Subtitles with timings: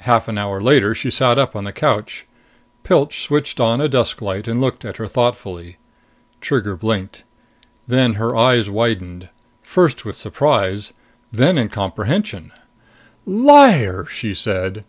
[0.00, 2.26] Half an hour later she sat up on the couch.
[2.82, 5.76] Pilch switched on a desk light and looked at her thoughtfully.
[6.40, 7.22] Trigger blinked.
[7.86, 9.28] Then her eyes widened,
[9.62, 10.92] first with surprise,
[11.30, 12.50] then in comprehension.
[13.24, 14.84] "Liar!" she said.